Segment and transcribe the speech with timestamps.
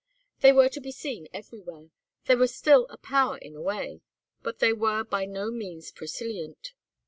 [0.39, 1.91] They were to be seen everywhere,
[2.25, 4.01] they were still a power in a way,
[4.41, 6.73] but they were by no means prosilient.